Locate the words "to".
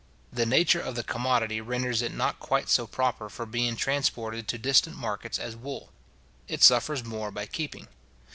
4.47-4.57